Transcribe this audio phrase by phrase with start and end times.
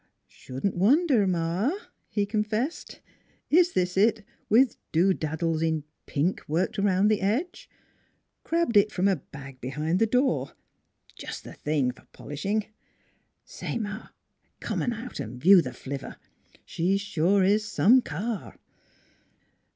[0.25, 1.73] "Shouldn't wonder, ma,"
[2.09, 3.01] he confessed."
[3.59, 7.69] Is this it with du daddles in pink worked round the edge?
[8.43, 10.53] Crabbed it from a bag behind the door.
[11.15, 12.65] Just the thing for polishing.
[13.45, 14.07] Say, ma,
[14.59, 16.17] come on out and view the flivver!
[16.65, 18.57] She sure is some car."